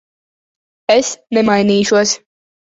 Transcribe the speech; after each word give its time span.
Es 0.95 1.13
nemainīšos. 1.39 2.19